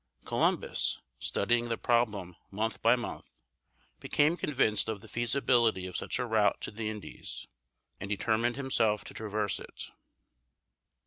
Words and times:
Columbus, 0.25 0.99
studying 1.19 1.69
the 1.69 1.77
problem 1.77 2.35
month 2.49 2.81
by 2.81 2.95
month, 2.95 3.29
became 3.99 4.35
convinced 4.35 4.89
of 4.89 4.99
the 4.99 5.07
feasibility 5.07 5.85
of 5.85 5.95
such 5.95 6.17
a 6.17 6.25
route 6.25 6.59
to 6.61 6.71
the 6.71 6.89
Indies, 6.89 7.45
and 7.99 8.09
determined 8.09 8.55
himself 8.55 9.03
to 9.05 9.13
traverse 9.13 9.59
it. 9.59 9.91